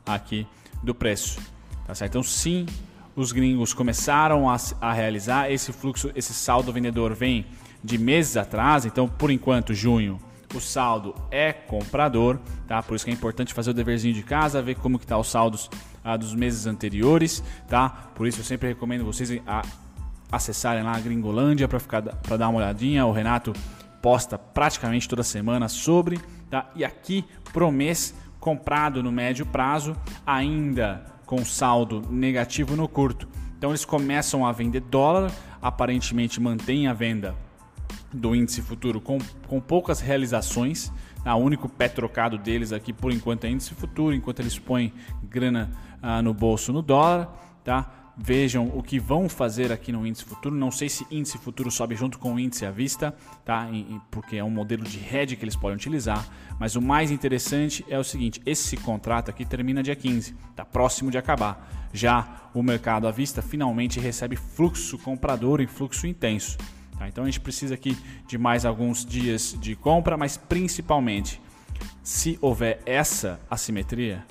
aqui 0.06 0.46
do 0.82 0.94
preço. 0.94 1.40
Tá 1.86 1.94
certo? 1.94 2.12
Então, 2.12 2.22
sim, 2.22 2.66
os 3.16 3.32
gringos 3.32 3.72
começaram 3.72 4.48
a, 4.48 4.56
a 4.80 4.92
realizar 4.92 5.50
esse 5.50 5.72
fluxo, 5.72 6.10
esse 6.14 6.34
saldo 6.34 6.72
vendedor 6.72 7.14
vem 7.14 7.46
de 7.82 7.98
meses 7.98 8.36
atrás, 8.36 8.84
então 8.84 9.08
por 9.08 9.30
enquanto, 9.30 9.74
junho, 9.74 10.20
o 10.54 10.60
saldo 10.60 11.14
é 11.30 11.52
comprador, 11.52 12.38
tá? 12.68 12.82
Por 12.82 12.94
isso 12.94 13.04
que 13.04 13.10
é 13.10 13.14
importante 13.14 13.54
fazer 13.54 13.70
o 13.70 13.74
deverzinho 13.74 14.14
de 14.14 14.22
casa, 14.22 14.62
ver 14.62 14.76
como 14.76 14.98
que 14.98 15.06
tá 15.06 15.18
os 15.18 15.30
saldos 15.30 15.70
ah, 16.04 16.16
dos 16.16 16.34
meses 16.34 16.66
anteriores, 16.66 17.42
tá? 17.68 17.88
Por 18.14 18.26
isso 18.26 18.40
eu 18.40 18.44
sempre 18.44 18.68
recomendo 18.68 19.04
vocês 19.04 19.30
a 19.46 19.62
acessarem 20.32 20.82
lá 20.82 20.96
a 20.96 21.00
Gringolândia 21.00 21.68
para 21.68 22.36
dar 22.38 22.48
uma 22.48 22.58
olhadinha. 22.58 23.04
O 23.04 23.12
Renato 23.12 23.52
posta 24.00 24.38
praticamente 24.38 25.08
toda 25.08 25.22
semana 25.22 25.68
sobre, 25.68 26.18
tá? 26.50 26.70
E 26.74 26.84
aqui 26.84 27.24
pro 27.52 27.70
mês 27.70 28.14
comprado 28.40 29.02
no 29.02 29.12
médio 29.12 29.46
prazo, 29.46 29.94
ainda 30.26 31.04
com 31.26 31.44
saldo 31.44 32.02
negativo 32.10 32.74
no 32.74 32.88
curto. 32.88 33.28
Então 33.56 33.70
eles 33.70 33.84
começam 33.84 34.44
a 34.44 34.50
vender 34.50 34.80
dólar, 34.80 35.30
aparentemente 35.60 36.40
mantém 36.40 36.88
a 36.88 36.92
venda 36.92 37.36
do 38.12 38.34
índice 38.34 38.60
futuro 38.60 39.00
com, 39.00 39.18
com 39.46 39.60
poucas 39.60 40.00
realizações. 40.00 40.90
O 41.24 41.36
único 41.36 41.68
pé 41.68 41.88
trocado 41.88 42.36
deles 42.36 42.72
aqui 42.72 42.92
por 42.92 43.12
enquanto 43.12 43.44
é 43.44 43.50
índice 43.50 43.74
futuro, 43.74 44.14
enquanto 44.14 44.40
eles 44.40 44.58
põem 44.58 44.92
grana 45.22 45.70
ah, 46.02 46.20
no 46.20 46.34
bolso 46.34 46.72
no 46.72 46.82
dólar. 46.82 47.32
Tá? 47.62 48.01
Vejam 48.16 48.70
o 48.74 48.82
que 48.82 48.98
vão 48.98 49.26
fazer 49.26 49.72
aqui 49.72 49.90
no 49.90 50.06
índice 50.06 50.24
futuro. 50.24 50.54
Não 50.54 50.70
sei 50.70 50.88
se 50.88 51.06
índice 51.10 51.38
futuro 51.38 51.70
sobe 51.70 51.94
junto 51.96 52.18
com 52.18 52.34
o 52.34 52.38
índice 52.38 52.66
à 52.66 52.70
vista, 52.70 53.14
tá? 53.42 53.66
Porque 54.10 54.36
é 54.36 54.44
um 54.44 54.50
modelo 54.50 54.84
de 54.84 54.98
hedge 54.98 55.34
que 55.34 55.44
eles 55.44 55.56
podem 55.56 55.76
utilizar. 55.76 56.28
Mas 56.60 56.76
o 56.76 56.82
mais 56.82 57.10
interessante 57.10 57.84
é 57.88 57.98
o 57.98 58.04
seguinte: 58.04 58.42
esse 58.44 58.76
contrato 58.76 59.30
aqui 59.30 59.46
termina 59.46 59.82
dia 59.82 59.96
15, 59.96 60.34
está 60.50 60.64
próximo 60.64 61.10
de 61.10 61.16
acabar. 61.16 61.88
Já 61.92 62.50
o 62.54 62.62
mercado 62.62 63.08
à 63.08 63.10
vista 63.10 63.40
finalmente 63.40 63.98
recebe 63.98 64.36
fluxo 64.36 64.98
comprador 64.98 65.62
e 65.62 65.66
fluxo 65.66 66.06
intenso. 66.06 66.58
Tá? 66.98 67.08
Então 67.08 67.24
a 67.24 67.26
gente 67.26 67.40
precisa 67.40 67.74
aqui 67.74 67.96
de 68.28 68.36
mais 68.36 68.66
alguns 68.66 69.06
dias 69.06 69.56
de 69.58 69.74
compra, 69.74 70.18
mas 70.18 70.36
principalmente 70.36 71.40
se 72.02 72.38
houver 72.42 72.82
essa 72.84 73.40
assimetria, 73.50 74.24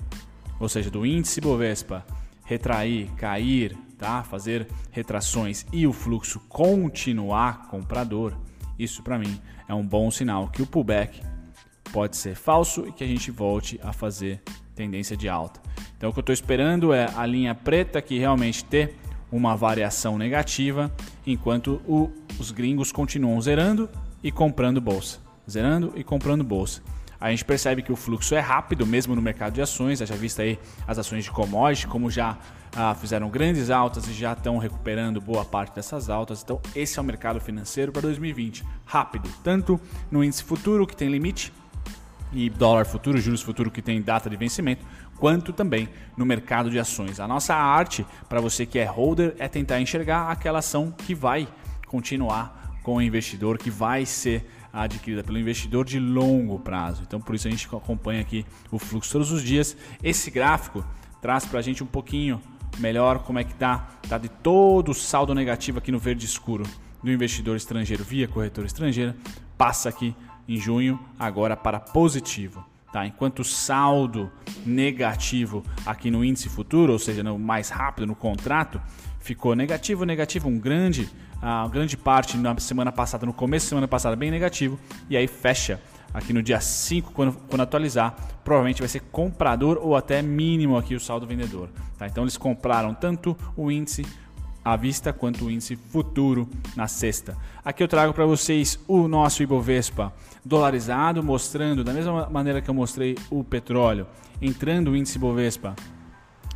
ou 0.60 0.68
seja, 0.68 0.88
do 0.88 1.04
índice 1.04 1.40
Bovespa 1.40 2.06
retrair, 2.44 3.10
cair, 3.16 3.76
tá? 3.98 4.22
fazer 4.22 4.66
retrações 4.90 5.66
e 5.72 5.86
o 5.86 5.92
fluxo 5.92 6.40
continuar 6.48 7.68
comprador, 7.68 8.36
isso 8.78 9.02
para 9.02 9.18
mim 9.18 9.40
é 9.68 9.74
um 9.74 9.86
bom 9.86 10.10
sinal 10.10 10.48
que 10.48 10.62
o 10.62 10.66
pullback 10.66 11.20
pode 11.92 12.16
ser 12.16 12.34
falso 12.34 12.86
e 12.86 12.92
que 12.92 13.04
a 13.04 13.06
gente 13.06 13.30
volte 13.30 13.78
a 13.82 13.92
fazer 13.92 14.42
tendência 14.74 15.16
de 15.16 15.28
alta. 15.28 15.60
Então 15.96 16.10
o 16.10 16.12
que 16.12 16.18
eu 16.18 16.22
estou 16.22 16.32
esperando 16.32 16.92
é 16.92 17.08
a 17.14 17.24
linha 17.26 17.54
preta 17.54 18.02
que 18.02 18.18
realmente 18.18 18.64
ter 18.64 18.96
uma 19.30 19.56
variação 19.56 20.18
negativa, 20.18 20.92
enquanto 21.26 21.80
o, 21.86 22.10
os 22.38 22.50
gringos 22.50 22.92
continuam 22.92 23.40
zerando 23.40 23.88
e 24.22 24.30
comprando 24.30 24.80
bolsa. 24.80 25.20
Zerando 25.50 25.92
e 25.96 26.04
comprando 26.04 26.44
bolsa. 26.44 26.82
A 27.22 27.30
gente 27.30 27.44
percebe 27.44 27.82
que 27.82 27.92
o 27.92 27.94
fluxo 27.94 28.34
é 28.34 28.40
rápido, 28.40 28.84
mesmo 28.84 29.14
no 29.14 29.22
mercado 29.22 29.52
de 29.52 29.62
ações. 29.62 30.00
Já 30.00 30.16
visto 30.16 30.42
aí 30.42 30.58
as 30.88 30.98
ações 30.98 31.22
de 31.22 31.30
commodity, 31.30 31.86
como 31.86 32.10
já 32.10 32.36
ah, 32.74 32.96
fizeram 32.96 33.30
grandes 33.30 33.70
altas 33.70 34.08
e 34.08 34.12
já 34.12 34.32
estão 34.32 34.58
recuperando 34.58 35.20
boa 35.20 35.44
parte 35.44 35.72
dessas 35.72 36.10
altas. 36.10 36.42
Então, 36.42 36.60
esse 36.74 36.98
é 36.98 37.00
o 37.00 37.04
mercado 37.04 37.40
financeiro 37.40 37.92
para 37.92 38.02
2020. 38.02 38.64
Rápido, 38.84 39.30
tanto 39.44 39.80
no 40.10 40.24
índice 40.24 40.42
futuro, 40.42 40.84
que 40.84 40.96
tem 40.96 41.08
limite, 41.08 41.52
e 42.32 42.50
dólar 42.50 42.86
futuro, 42.86 43.20
juros 43.20 43.40
futuro, 43.40 43.70
que 43.70 43.80
tem 43.80 44.02
data 44.02 44.28
de 44.28 44.36
vencimento, 44.36 44.84
quanto 45.16 45.52
também 45.52 45.88
no 46.16 46.26
mercado 46.26 46.70
de 46.70 46.78
ações. 46.80 47.20
A 47.20 47.28
nossa 47.28 47.54
arte, 47.54 48.04
para 48.28 48.40
você 48.40 48.66
que 48.66 48.80
é 48.80 48.84
holder, 48.84 49.36
é 49.38 49.46
tentar 49.46 49.80
enxergar 49.80 50.28
aquela 50.28 50.58
ação 50.58 50.90
que 50.90 51.14
vai 51.14 51.46
continuar 51.86 52.80
com 52.82 52.96
o 52.96 53.02
investidor, 53.02 53.58
que 53.58 53.70
vai 53.70 54.04
ser 54.04 54.44
adquirida 54.72 55.22
pelo 55.22 55.38
investidor 55.38 55.84
de 55.84 55.98
longo 55.98 56.58
prazo. 56.58 57.02
Então, 57.06 57.20
por 57.20 57.34
isso 57.34 57.46
a 57.46 57.50
gente 57.50 57.66
acompanha 57.66 58.20
aqui 58.20 58.46
o 58.70 58.78
fluxo 58.78 59.12
todos 59.12 59.30
os 59.30 59.42
dias. 59.42 59.76
Esse 60.02 60.30
gráfico 60.30 60.84
traz 61.20 61.44
para 61.44 61.58
a 61.58 61.62
gente 61.62 61.82
um 61.82 61.86
pouquinho 61.86 62.40
melhor 62.78 63.20
como 63.20 63.38
é 63.38 63.44
que 63.44 63.52
está 63.52 63.90
tá 64.08 64.16
de 64.16 64.28
todo 64.28 64.90
o 64.90 64.94
saldo 64.94 65.34
negativo 65.34 65.78
aqui 65.78 65.92
no 65.92 65.98
verde 65.98 66.24
escuro 66.24 66.64
do 67.02 67.10
investidor 67.10 67.56
estrangeiro 67.56 68.04
via 68.04 68.28
corretora 68.28 68.66
estrangeira, 68.66 69.16
passa 69.58 69.88
aqui 69.88 70.14
em 70.48 70.56
junho 70.56 70.98
agora 71.18 71.56
para 71.56 71.78
positivo. 71.78 72.71
Tá? 72.92 73.06
Enquanto 73.06 73.42
saldo 73.42 74.30
negativo 74.66 75.64
aqui 75.86 76.10
no 76.10 76.22
índice 76.22 76.48
futuro, 76.48 76.92
ou 76.92 76.98
seja, 76.98 77.22
no 77.22 77.38
mais 77.38 77.70
rápido 77.70 78.06
no 78.06 78.14
contrato, 78.14 78.80
ficou 79.18 79.56
negativo, 79.56 80.04
negativo, 80.04 80.48
um 80.48 80.58
grande, 80.58 81.08
uh, 81.42 81.68
grande 81.70 81.96
parte 81.96 82.36
na 82.36 82.58
semana 82.58 82.92
passada, 82.92 83.24
no 83.24 83.32
começo 83.32 83.66
da 83.66 83.68
semana 83.70 83.88
passada, 83.88 84.14
bem 84.14 84.30
negativo, 84.30 84.78
e 85.08 85.16
aí 85.16 85.26
fecha 85.26 85.80
aqui 86.12 86.32
no 86.32 86.42
dia 86.42 86.60
5, 86.60 87.12
quando, 87.12 87.32
quando 87.48 87.62
atualizar, 87.62 88.14
provavelmente 88.44 88.82
vai 88.82 88.88
ser 88.88 89.00
comprador 89.00 89.78
ou 89.80 89.96
até 89.96 90.20
mínimo 90.20 90.76
aqui 90.76 90.94
o 90.94 91.00
saldo 91.00 91.26
vendedor. 91.26 91.70
Tá? 91.96 92.06
Então 92.06 92.24
eles 92.24 92.36
compraram 92.36 92.92
tanto 92.92 93.36
o 93.56 93.70
índice 93.70 94.04
à 94.64 94.76
vista 94.76 95.12
quanto 95.12 95.46
o 95.46 95.50
índice 95.50 95.76
futuro 95.76 96.48
na 96.76 96.86
sexta. 96.86 97.36
Aqui 97.64 97.82
eu 97.82 97.88
trago 97.88 98.12
para 98.12 98.24
vocês 98.26 98.78
o 98.86 99.08
nosso 99.08 99.42
Ibovespa 99.42 100.12
dolarizado, 100.44 101.22
mostrando 101.22 101.84
da 101.84 101.92
mesma 101.92 102.28
maneira 102.28 102.60
que 102.60 102.68
eu 102.68 102.74
mostrei 102.74 103.16
o 103.30 103.44
petróleo, 103.44 104.06
entrando 104.40 104.92
o 104.92 104.96
índice 104.96 105.18
Ibovespa 105.18 105.74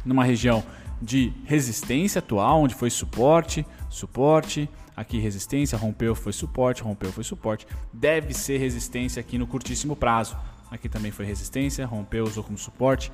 numa 0.04 0.24
região 0.24 0.62
de 1.00 1.32
resistência 1.44 2.20
atual, 2.20 2.62
onde 2.62 2.74
foi 2.74 2.90
suporte, 2.90 3.66
suporte, 3.88 4.68
aqui 4.96 5.18
resistência, 5.18 5.76
rompeu, 5.76 6.14
foi 6.14 6.32
suporte, 6.32 6.82
rompeu, 6.82 7.12
foi 7.12 7.24
suporte. 7.24 7.66
Deve 7.92 8.32
ser 8.32 8.58
resistência 8.58 9.20
aqui 9.20 9.36
no 9.36 9.46
curtíssimo 9.46 9.94
prazo. 9.94 10.36
Aqui 10.70 10.88
também 10.88 11.10
foi 11.10 11.24
resistência, 11.26 11.86
rompeu, 11.86 12.24
usou 12.24 12.42
como 12.42 12.56
suporte. 12.56 13.12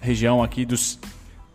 Região 0.00 0.42
aqui 0.42 0.64
dos 0.64 0.98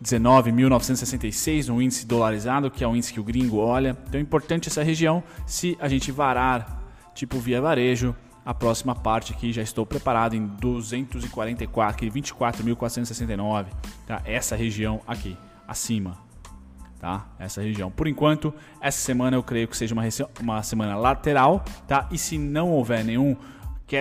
19.966 0.02 1.68
no 1.68 1.82
índice 1.82 2.06
dolarizado, 2.06 2.70
que 2.70 2.84
é 2.84 2.88
o 2.88 2.94
índice 2.94 3.12
que 3.12 3.20
o 3.20 3.24
gringo 3.24 3.58
olha. 3.58 3.96
Então 4.06 4.18
é 4.18 4.22
importante 4.22 4.68
essa 4.68 4.82
região. 4.82 5.22
Se 5.46 5.76
a 5.80 5.88
gente 5.88 6.12
varar, 6.12 6.82
tipo 7.14 7.38
via 7.38 7.60
varejo, 7.60 8.14
a 8.44 8.54
próxima 8.54 8.94
parte 8.94 9.34
aqui 9.34 9.52
já 9.52 9.60
estou 9.60 9.84
preparado 9.84 10.34
em 10.34 10.46
244, 10.46 12.06
24.469, 12.06 13.66
tá? 14.06 14.22
Essa 14.24 14.56
região 14.56 15.02
aqui, 15.06 15.36
acima, 15.66 16.16
tá? 16.98 17.26
Essa 17.38 17.60
região. 17.60 17.90
Por 17.90 18.08
enquanto, 18.08 18.54
essa 18.80 18.98
semana 18.98 19.36
eu 19.36 19.42
creio 19.42 19.68
que 19.68 19.76
seja 19.76 19.94
uma, 19.94 20.02
uma 20.40 20.62
semana 20.62 20.96
lateral, 20.96 21.62
tá? 21.86 22.08
E 22.10 22.16
se 22.16 22.38
não 22.38 22.70
houver 22.70 23.04
nenhum 23.04 23.36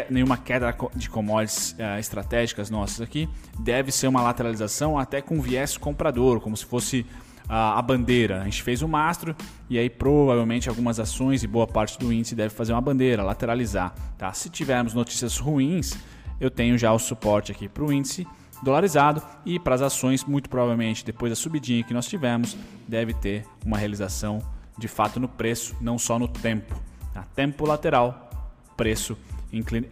nenhuma 0.10 0.38
queda 0.38 0.76
de 0.96 1.10
commodities 1.10 1.74
uh, 1.74 2.00
estratégicas 2.00 2.70
nossas 2.70 3.02
aqui, 3.02 3.30
deve 3.60 3.92
ser 3.92 4.08
uma 4.08 4.22
lateralização 4.22 4.98
até 4.98 5.22
com 5.22 5.42
viés 5.42 5.78
comprador, 5.78 6.42
como 6.42 6.56
se 6.58 6.66
fosse 6.66 7.06
uh, 7.46 7.78
a 7.78 7.82
bandeira. 7.82 8.42
A 8.42 8.44
gente 8.44 8.62
fez 8.64 8.82
o 8.82 8.88
mastro 8.88 9.36
e 9.70 9.80
aí 9.80 9.90
provavelmente 9.90 10.68
algumas 10.68 11.00
ações 11.00 11.44
e 11.44 11.48
boa 11.48 11.66
parte 11.66 11.98
do 11.98 12.12
índice 12.12 12.36
deve 12.36 12.54
fazer 12.54 12.74
uma 12.74 12.82
bandeira, 12.82 13.24
lateralizar. 13.24 13.94
Tá? 14.18 14.32
Se 14.34 14.50
tivermos 14.50 14.94
notícias 14.94 15.38
ruins, 15.38 15.98
eu 16.40 16.52
tenho 16.52 16.78
já 16.78 16.92
o 16.92 17.00
suporte 17.00 17.52
aqui 17.52 17.70
para 17.70 17.84
o 17.84 17.92
índice 17.92 18.28
dolarizado 18.62 19.22
e 19.46 19.60
para 19.60 19.76
as 19.76 19.82
ações, 19.82 20.26
muito 20.26 20.50
provavelmente 20.50 21.06
depois 21.06 21.32
da 21.32 21.36
subidinha 21.36 21.84
que 21.84 21.94
nós 21.94 22.08
tivemos, 22.08 22.58
deve 22.88 23.14
ter 23.14 23.46
uma 23.66 23.78
realização 23.78 24.42
de 24.78 24.88
fato 24.88 25.20
no 25.20 25.28
preço, 25.28 25.76
não 25.80 25.98
só 25.98 26.20
no 26.20 26.28
tempo. 26.28 26.76
Tá? 27.14 27.24
Tempo 27.36 27.66
lateral, 27.66 28.30
preço 28.76 29.18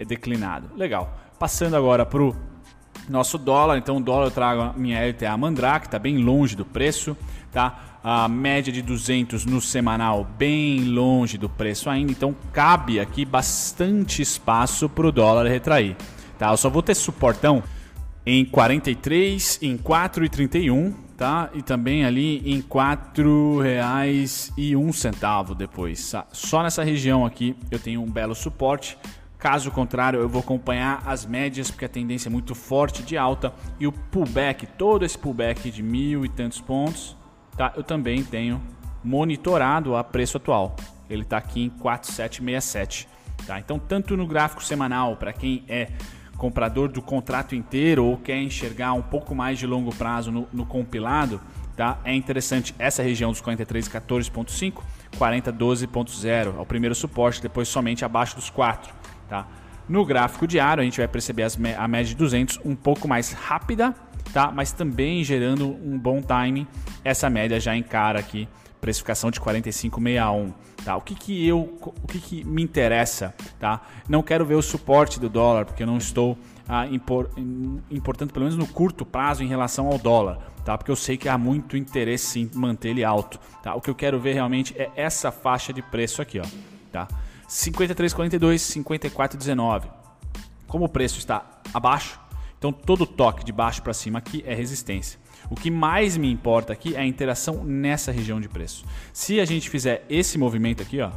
declinado. 0.05 0.69
Legal. 0.75 1.17
Passando 1.39 1.75
agora 1.75 2.05
para 2.05 2.23
o 2.23 2.35
nosso 3.09 3.37
dólar. 3.37 3.77
Então, 3.77 3.97
o 3.97 4.01
dólar 4.01 4.27
eu 4.27 4.31
trago 4.31 4.61
a 4.61 4.71
minha 4.73 5.05
LTA 5.07 5.37
Mandrake, 5.37 5.87
está 5.87 5.99
bem 5.99 6.17
longe 6.17 6.55
do 6.55 6.65
preço. 6.65 7.15
Tá? 7.51 7.99
A 8.03 8.27
média 8.27 8.71
de 8.71 8.81
200 8.81 9.45
no 9.45 9.61
semanal, 9.61 10.27
bem 10.37 10.83
longe 10.85 11.37
do 11.37 11.49
preço 11.49 11.89
ainda. 11.89 12.11
Então, 12.11 12.35
cabe 12.53 12.99
aqui 12.99 13.25
bastante 13.25 14.21
espaço 14.21 14.89
para 14.89 15.07
o 15.07 15.11
dólar 15.11 15.47
retrair. 15.47 15.95
Tá? 16.37 16.51
Eu 16.51 16.57
só 16.57 16.69
vou 16.69 16.83
ter 16.83 16.95
suportão 16.95 17.63
em 18.25 18.43
43, 18.43 19.59
em 19.61 19.77
4,31, 19.77 20.93
tá? 21.15 21.49
E 21.53 21.61
também 21.61 22.03
ali 22.03 22.39
em 22.39 22.57
R$ 22.57 22.63
4,01 22.63 25.55
depois. 25.55 26.13
Só 26.31 26.63
nessa 26.63 26.83
região 26.83 27.23
aqui 27.25 27.55
eu 27.69 27.79
tenho 27.79 28.01
um 28.01 28.09
belo 28.09 28.33
suporte. 28.33 28.97
Caso 29.45 29.69
contrário, 29.69 30.19
eu 30.19 30.27
vou 30.27 30.41
acompanhar 30.41 31.03
as 31.05 31.23
médias, 31.23 31.69
porque 31.69 31.85
a 31.85 31.87
tendência 31.87 32.29
é 32.29 32.31
muito 32.31 32.55
forte 32.55 33.03
de 33.03 33.15
alta. 33.15 33.53
E 33.79 33.85
o 33.85 33.91
pullback, 33.91 34.65
todo 34.65 35.05
esse 35.05 35.15
pullback 35.15 35.69
de 35.69 35.83
mil 35.83 36.25
e 36.25 36.29
tantos 36.29 36.59
pontos, 36.59 37.15
tá? 37.55 37.71
eu 37.77 37.83
também 37.83 38.23
tenho 38.23 38.59
monitorado 39.03 39.95
a 39.95 40.03
preço 40.03 40.37
atual. 40.37 40.75
ele 41.07 41.21
está 41.21 41.37
aqui 41.37 41.61
em 41.61 41.69
4767. 41.69 43.07
Tá? 43.45 43.59
Então, 43.59 43.77
tanto 43.77 44.17
no 44.17 44.25
gráfico 44.25 44.63
semanal, 44.63 45.15
para 45.15 45.31
quem 45.31 45.63
é 45.69 45.89
comprador 46.37 46.89
do 46.89 47.03
contrato 47.03 47.53
inteiro 47.53 48.03
ou 48.03 48.17
quer 48.17 48.41
enxergar 48.41 48.93
um 48.93 49.03
pouco 49.03 49.35
mais 49.35 49.59
de 49.59 49.67
longo 49.67 49.93
prazo 49.93 50.31
no, 50.31 50.47
no 50.51 50.65
compilado, 50.65 51.39
tá? 51.77 51.99
é 52.03 52.15
interessante 52.15 52.73
essa 52.79 53.03
região 53.03 53.29
dos 53.29 53.43
43,14,5, 53.43 54.81
40,12,0 55.19 56.57
é 56.57 56.59
o 56.59 56.65
primeiro 56.65 56.95
suporte, 56.95 57.43
depois 57.43 57.67
somente 57.67 58.03
abaixo 58.03 58.35
dos 58.35 58.49
4. 58.49 59.04
Tá? 59.27 59.47
No 59.87 60.05
gráfico 60.05 60.47
diário, 60.47 60.81
a 60.81 60.83
gente 60.83 60.97
vai 60.97 61.07
perceber 61.07 61.43
as, 61.43 61.57
a 61.77 61.87
média 61.87 62.07
de 62.07 62.15
200 62.15 62.59
um 62.65 62.75
pouco 62.75 63.07
mais 63.07 63.31
rápida, 63.31 63.93
tá? 64.33 64.51
mas 64.51 64.71
também 64.71 65.23
gerando 65.23 65.67
um 65.67 65.97
bom 65.97 66.21
timing. 66.21 66.67
Essa 67.03 67.29
média 67.29 67.59
já 67.59 67.75
encara 67.75 68.19
aqui 68.19 68.47
precificação 68.85 69.31
de 69.31 69.39
45,61. 69.39 70.53
Tá? 70.83 70.95
O 70.95 71.01
que, 71.01 71.15
que 71.15 71.47
eu, 71.47 71.75
o 71.81 72.07
que, 72.07 72.19
que 72.19 72.43
me 72.43 72.61
interessa? 72.61 73.33
Tá? 73.59 73.81
Não 74.07 74.21
quero 74.21 74.45
ver 74.45 74.53
o 74.53 74.61
suporte 74.61 75.19
do 75.19 75.27
dólar, 75.27 75.65
porque 75.65 75.81
eu 75.81 75.87
não 75.87 75.97
estou 75.97 76.37
ah, 76.69 76.85
impor, 76.85 77.31
importando, 77.89 78.31
pelo 78.31 78.45
menos 78.45 78.55
no 78.57 78.67
curto 78.67 79.03
prazo, 79.03 79.43
em 79.43 79.47
relação 79.47 79.87
ao 79.87 79.97
dólar. 79.97 80.37
Tá? 80.63 80.77
Porque 80.77 80.91
eu 80.91 80.95
sei 80.95 81.17
que 81.17 81.27
há 81.27 81.35
muito 81.35 81.75
interesse 81.75 82.39
em 82.39 82.51
manter 82.53 82.89
ele 82.89 83.03
alto. 83.03 83.39
Tá? 83.63 83.73
O 83.73 83.81
que 83.81 83.89
eu 83.89 83.95
quero 83.95 84.19
ver 84.19 84.33
realmente 84.33 84.75
é 84.77 84.91
essa 84.95 85.31
faixa 85.31 85.73
de 85.73 85.81
preço 85.81 86.21
aqui. 86.21 86.39
Ó, 86.39 86.45
tá? 86.91 87.07
53,42, 87.47 88.55
54,19. 88.83 89.83
Como 90.67 90.85
o 90.85 90.89
preço 90.89 91.19
está 91.19 91.45
abaixo, 91.73 92.19
então 92.57 92.71
todo 92.71 93.05
toque 93.05 93.43
de 93.43 93.51
baixo 93.51 93.81
para 93.81 93.93
cima 93.93 94.19
aqui 94.19 94.43
é 94.45 94.53
resistência. 94.53 95.19
O 95.49 95.55
que 95.55 95.69
mais 95.69 96.17
me 96.17 96.31
importa 96.31 96.73
aqui 96.73 96.95
é 96.95 96.99
a 96.99 97.05
interação 97.05 97.63
nessa 97.63 98.11
região 98.11 98.41
de 98.41 98.49
preço. 98.49 98.83
Se 99.13 99.39
a 99.39 99.45
gente 99.45 99.69
fizer 99.69 100.05
esse 100.09 100.37
movimento 100.37 100.81
aqui, 100.81 100.99
ó, 101.01 101.11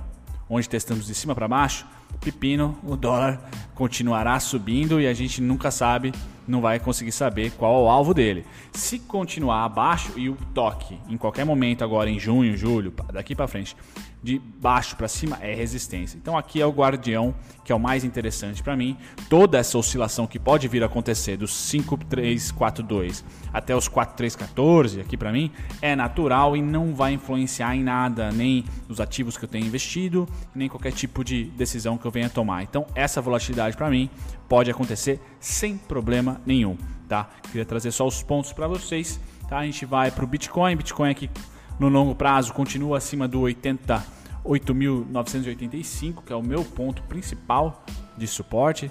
onde 0.49 0.69
testamos 0.69 1.07
de 1.07 1.15
cima 1.15 1.35
para 1.35 1.49
baixo, 1.49 1.87
pepino, 2.21 2.79
o 2.83 2.97
dólar 2.97 3.41
continuará 3.75 4.39
subindo 4.41 5.01
e 5.01 5.07
a 5.07 5.15
gente 5.15 5.41
nunca 5.41 5.71
sabe, 5.71 6.13
não 6.49 6.61
vai 6.61 6.81
conseguir 6.81 7.13
saber 7.13 7.53
qual 7.53 7.75
é 7.75 7.85
o 7.85 7.89
alvo 7.89 8.15
dele. 8.15 8.45
Se 8.73 8.99
continuar 8.99 9.65
abaixo 9.65 10.13
e 10.17 10.29
o 10.29 10.37
toque 10.55 10.99
em 11.09 11.17
qualquer 11.17 11.45
momento 11.45 11.85
agora 11.85 12.11
em 12.11 12.19
junho, 12.19 12.57
julho, 12.57 12.93
daqui 13.13 13.35
para 13.35 13.47
frente, 13.47 13.77
de 14.23 14.39
baixo 14.39 14.97
para 14.97 15.07
cima 15.07 15.39
é 15.41 15.55
resistência. 15.55 16.17
Então 16.17 16.37
aqui 16.37 16.61
é 16.61 16.67
o 16.67 16.71
guardião 16.71 17.35
que 17.65 17.73
é 17.73 17.75
o 17.75 17.79
mais 17.79 18.03
interessante 18.03 18.63
para 18.63 18.77
mim. 18.77 18.97
Toda 19.29 19.59
essa 19.59 19.77
oscilação 19.79 20.27
que 20.27 20.39
pode 20.39 20.67
vir 20.69 20.83
a 20.83 20.87
acontecer 20.87 21.37
dos 21.37 21.55
5342 21.55 23.25
até 23.53 23.77
os 23.77 23.89
4314 23.89 25.01
aqui 25.01 25.17
para 25.17 25.31
mim 25.31 25.53
é 25.81 25.95
natural 25.95 26.57
e 26.57 26.63
não 26.63 26.95
vai 26.95 27.13
influenciar 27.13 27.77
em 27.77 27.83
nada, 27.83 28.33
nem 28.33 28.65
nos 28.89 29.01
ativos 29.01 29.37
que 29.37 29.45
eu 29.45 29.49
tenho 29.49 29.67
investido, 29.67 30.27
nem 30.55 30.69
qualquer 30.69 30.93
tipo 30.93 31.23
de 31.23 31.45
decisão 31.45 31.97
que 31.97 32.07
eu 32.07 32.11
venha 32.11 32.29
tomar. 32.29 32.63
Então 32.63 32.87
essa 32.95 33.21
volatilidade 33.21 33.77
para 33.77 33.91
mim 33.91 34.11
pode 34.49 34.71
acontecer 34.71 35.21
sem 35.39 35.77
problema 35.77 36.38
nenhum, 36.47 36.77
tá? 37.09 37.29
Queria 37.45 37.65
trazer 37.65 37.93
só 37.93 38.07
os 38.07 38.23
pontos 38.23 38.53
para 38.53 38.67
vocês, 38.67 39.19
tá? 39.49 39.59
A 39.59 39.65
gente 39.65 39.87
vai 39.87 40.11
para 40.11 40.25
o 40.25 40.27
Bitcoin, 40.27 40.77
Bitcoin 40.77 41.11
aqui 41.11 41.31
no 41.79 41.89
longo 41.89 42.15
prazo 42.15 42.53
continua 42.53 42.99
acima 42.99 43.27
do 43.29 43.41
88.985, 43.43 46.25
que 46.27 46.33
é 46.33 46.37
o 46.37 46.43
meu 46.43 46.65
ponto 46.65 47.05
principal 47.05 47.85
de 48.17 48.27
suporte, 48.27 48.91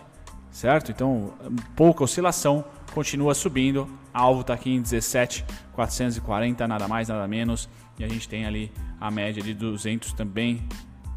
certo? 0.49 0.89
Então, 0.91 1.33
pouca 1.75 2.05
oscilação, 2.05 2.63
continua 2.93 3.35
subindo. 3.35 3.89
Alvo 4.13 4.39
está 4.41 4.53
aqui 4.53 4.71
em 4.71 4.81
17.440, 4.81 6.65
nada 6.65 6.87
mais, 6.87 7.09
nada 7.09 7.27
menos. 7.27 7.67
E 7.99 8.05
a 8.05 8.07
gente 8.07 8.29
tem 8.29 8.45
ali 8.45 8.71
a 9.01 9.11
média 9.11 9.43
de 9.43 9.53
200 9.53 10.13
também, 10.13 10.65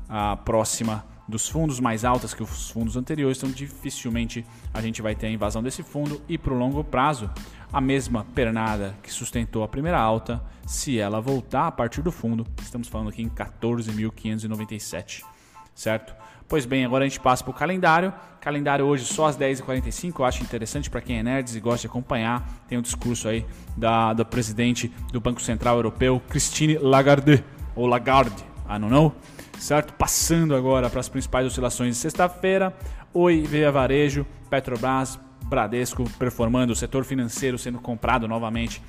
a 0.08 0.36
próxima 0.36 1.04
dos 1.30 1.48
fundos 1.48 1.80
mais 1.80 2.04
altas 2.04 2.34
que 2.34 2.42
os 2.42 2.70
fundos 2.70 2.96
anteriores, 2.96 3.38
então 3.38 3.50
dificilmente 3.50 4.44
a 4.74 4.82
gente 4.82 5.00
vai 5.00 5.14
ter 5.14 5.28
a 5.28 5.30
invasão 5.30 5.62
desse 5.62 5.82
fundo 5.82 6.20
e 6.28 6.36
para 6.36 6.52
o 6.52 6.58
longo 6.58 6.84
prazo 6.84 7.30
a 7.72 7.80
mesma 7.80 8.26
pernada 8.34 8.94
que 9.02 9.12
sustentou 9.12 9.62
a 9.62 9.68
primeira 9.68 9.98
alta, 9.98 10.42
se 10.66 10.98
ela 10.98 11.20
voltar 11.20 11.68
a 11.68 11.72
partir 11.72 12.02
do 12.02 12.10
fundo, 12.10 12.46
estamos 12.60 12.88
falando 12.88 13.08
aqui 13.08 13.22
em 13.22 13.28
14.597, 13.28 15.22
certo? 15.74 16.14
Pois 16.48 16.66
bem, 16.66 16.84
agora 16.84 17.04
a 17.04 17.08
gente 17.08 17.20
passa 17.20 17.44
para 17.44 17.52
o 17.52 17.54
calendário. 17.54 18.12
Calendário 18.40 18.84
hoje 18.84 19.04
só 19.04 19.26
às 19.26 19.38
10h45, 19.38 20.18
eu 20.18 20.24
acho 20.24 20.42
interessante 20.42 20.90
para 20.90 21.00
quem 21.00 21.18
é 21.18 21.22
nerd 21.22 21.56
e 21.56 21.60
gosta 21.60 21.82
de 21.82 21.86
acompanhar. 21.86 22.44
Tem 22.68 22.76
um 22.76 22.82
discurso 22.82 23.28
aí 23.28 23.46
da, 23.76 24.12
da 24.12 24.24
presidente 24.24 24.88
do 25.12 25.20
Banco 25.20 25.40
Central 25.40 25.76
Europeu, 25.76 26.20
Christine 26.28 26.76
Lagarde, 26.76 27.44
ou 27.76 27.86
Lagarde, 27.86 28.42
I 28.68 28.80
don't 28.80 28.90
know 28.90 29.14
certo? 29.60 29.92
Passando 29.92 30.56
agora 30.56 30.88
para 30.88 31.00
as 31.00 31.08
principais 31.08 31.46
oscilações 31.46 31.94
de 31.94 32.00
sexta-feira. 32.00 32.74
Oi, 33.12 33.42
Via 33.42 33.70
Varejo, 33.70 34.26
Petrobras, 34.48 35.18
Bradesco 35.44 36.08
performando, 36.18 36.72
o 36.72 36.76
setor 36.76 37.04
financeiro 37.04 37.58
sendo 37.58 37.78
comprado 37.78 38.26
novamente 38.26 38.82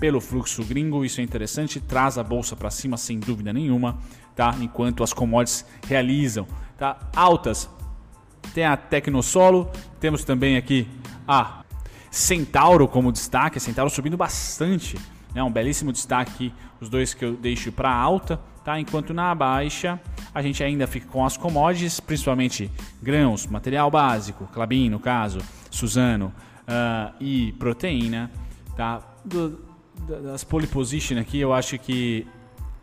pelo 0.00 0.20
fluxo 0.20 0.64
gringo, 0.64 1.04
isso 1.04 1.20
é 1.20 1.24
interessante, 1.24 1.78
traz 1.78 2.18
a 2.18 2.22
bolsa 2.22 2.56
para 2.56 2.70
cima 2.70 2.96
sem 2.96 3.18
dúvida 3.18 3.52
nenhuma, 3.52 3.98
tá? 4.34 4.54
Enquanto 4.60 5.04
as 5.04 5.12
commodities 5.12 5.64
realizam, 5.86 6.46
tá? 6.76 6.98
Altas. 7.14 7.68
Tem 8.52 8.64
a 8.64 8.76
Tecnosolo, 8.76 9.70
temos 10.00 10.24
também 10.24 10.56
aqui 10.56 10.88
a 11.26 11.62
Centauro 12.10 12.86
como 12.88 13.12
destaque, 13.12 13.60
Centauro 13.60 13.90
subindo 13.90 14.16
bastante, 14.16 14.98
né? 15.34 15.42
Um 15.42 15.50
belíssimo 15.50 15.92
destaque, 15.92 16.52
os 16.80 16.88
dois 16.88 17.14
que 17.14 17.24
eu 17.24 17.34
deixo 17.34 17.70
para 17.72 17.92
alta, 17.92 18.40
tá? 18.64 18.80
Enquanto 18.80 19.12
na 19.12 19.34
baixa 19.34 20.00
a 20.34 20.42
gente 20.42 20.64
ainda 20.64 20.86
fica 20.86 21.06
com 21.06 21.24
as 21.24 21.36
commodities, 21.36 22.00
principalmente 22.00 22.70
grãos, 23.02 23.46
material 23.46 23.90
básico, 23.90 24.46
Clabin 24.52 24.90
no 24.90 24.98
caso, 24.98 25.38
Suzano 25.70 26.32
uh, 26.62 27.14
e 27.20 27.52
proteína, 27.52 28.30
tá? 28.76 29.00
Do, 29.24 29.64
das 30.22 30.42
pole 30.42 30.66
position 30.66 31.18
aqui, 31.18 31.38
eu 31.38 31.52
acho 31.52 31.78
que 31.78 32.26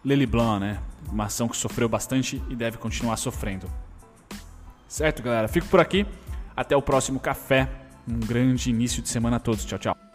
Lely 0.03 0.25
Blanc, 0.25 0.59
né? 0.59 0.79
Uma 1.11 1.25
ação 1.25 1.47
que 1.47 1.57
sofreu 1.57 1.89
bastante 1.89 2.41
e 2.49 2.55
deve 2.55 2.77
continuar 2.77 3.17
sofrendo. 3.17 3.67
Certo, 4.87 5.21
galera? 5.21 5.47
Fico 5.47 5.67
por 5.67 5.79
aqui. 5.79 6.05
Até 6.55 6.75
o 6.75 6.81
próximo 6.81 7.19
café. 7.19 7.69
Um 8.07 8.19
grande 8.19 8.69
início 8.69 9.01
de 9.01 9.09
semana 9.09 9.37
a 9.37 9.39
todos. 9.39 9.65
Tchau, 9.65 9.79
tchau. 9.79 10.10